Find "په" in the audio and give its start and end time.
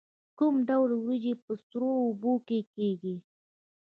1.43-1.51